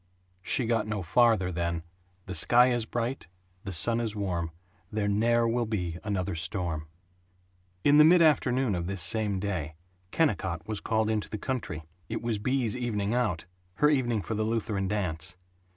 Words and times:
(She 0.41 0.65
got 0.65 0.87
no 0.87 1.03
farther 1.03 1.51
than 1.51 1.83
"The 2.25 2.33
sky 2.33 2.71
is 2.71 2.85
bright, 2.85 3.27
the 3.65 3.71
sun 3.71 3.99
is 3.99 4.15
warm, 4.15 4.49
there 4.91 5.07
ne'er 5.07 5.47
will 5.47 5.67
be 5.67 5.99
another 6.03 6.33
storm.") 6.33 6.87
In 7.83 7.99
the 7.99 8.03
mid 8.03 8.19
afternoon 8.19 8.73
of 8.73 8.87
this 8.87 9.03
same 9.03 9.39
day 9.39 9.75
Kennicott 10.09 10.67
was 10.67 10.79
called 10.79 11.11
into 11.11 11.29
the 11.29 11.37
country. 11.37 11.83
It 12.09 12.23
was 12.23 12.39
Bea's 12.39 12.75
evening 12.75 13.13
out 13.13 13.45
her 13.75 13.89
evening 13.91 14.23
for 14.23 14.33
the 14.33 14.41
Lutheran 14.43 14.87
Dance. 14.87 15.35